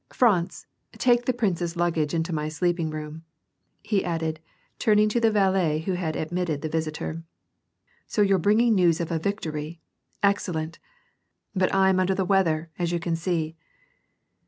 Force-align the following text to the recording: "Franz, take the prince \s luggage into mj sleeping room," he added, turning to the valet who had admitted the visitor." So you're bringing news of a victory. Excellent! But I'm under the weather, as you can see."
"Franz, 0.11 0.65
take 0.93 1.25
the 1.25 1.31
prince 1.31 1.61
\s 1.61 1.75
luggage 1.75 2.11
into 2.15 2.33
mj 2.33 2.51
sleeping 2.53 2.89
room," 2.89 3.23
he 3.83 4.03
added, 4.03 4.39
turning 4.79 5.07
to 5.07 5.19
the 5.19 5.29
valet 5.29 5.81
who 5.81 5.93
had 5.93 6.15
admitted 6.15 6.63
the 6.63 6.69
visitor." 6.69 7.21
So 8.07 8.23
you're 8.23 8.39
bringing 8.39 8.73
news 8.73 8.99
of 8.99 9.11
a 9.11 9.19
victory. 9.19 9.79
Excellent! 10.23 10.79
But 11.53 11.71
I'm 11.71 11.99
under 11.99 12.15
the 12.15 12.25
weather, 12.25 12.71
as 12.79 12.91
you 12.91 12.99
can 12.99 13.15
see." 13.15 13.55